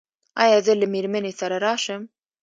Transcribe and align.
ایا 0.43 0.57
زه 0.65 0.73
له 0.81 0.87
میرمنې 0.93 1.31
سره 1.39 1.55
راشم؟ 1.65 2.01